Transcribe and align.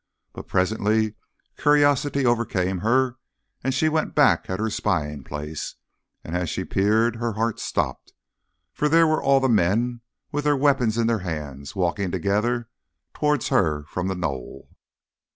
But 0.33 0.47
presently 0.47 1.13
curiosity 1.57 2.25
overcame 2.25 2.79
her 2.79 3.17
and 3.63 3.71
she 3.71 3.87
was 3.87 4.09
back 4.15 4.49
at 4.49 4.57
her 4.59 4.71
spying 4.71 5.23
place, 5.23 5.75
and 6.23 6.35
as 6.35 6.49
she 6.49 6.65
peered 6.65 7.17
her 7.17 7.33
heart 7.33 7.59
stopped, 7.59 8.13
for 8.73 8.89
there 8.89 9.05
were 9.05 9.21
all 9.21 9.39
the 9.39 9.47
men, 9.47 10.01
with 10.31 10.45
their 10.45 10.57
weapons 10.57 10.97
in 10.97 11.05
their 11.05 11.19
hands, 11.19 11.75
walking 11.75 12.09
together 12.09 12.67
towards 13.13 13.49
her 13.49 13.83
from 13.83 14.07
the 14.07 14.15
knoll. 14.15 14.69